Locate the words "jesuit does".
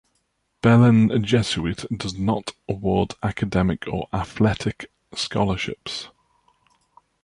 1.23-2.17